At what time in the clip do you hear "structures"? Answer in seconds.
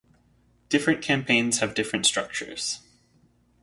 2.07-2.79